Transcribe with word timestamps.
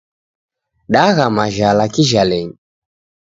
Dagha 0.93 1.25
majhala 1.37 1.85
kijhalenyi 1.93 2.55